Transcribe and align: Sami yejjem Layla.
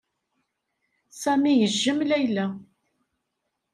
Sami 1.21 1.51
yejjem 1.57 1.99
Layla. 2.09 2.45